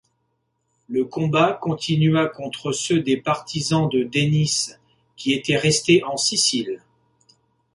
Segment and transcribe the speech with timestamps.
[0.89, 4.71] Le combat continua contre ceux des partisans de Denys
[5.15, 6.81] qui étaient restés en Sicile.